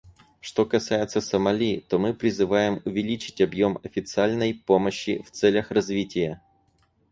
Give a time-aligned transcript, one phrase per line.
[0.39, 6.41] Что касается Сомали, то мы призываем увеличить объем официальной помощи в целях развития.